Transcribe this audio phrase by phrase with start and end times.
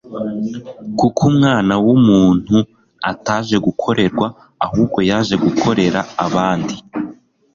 [0.99, 2.57] «Kuko Umwana w'umuntu
[3.11, 4.27] ataje gukorerwa
[4.65, 6.75] ahubwo yaje gukorera abandi,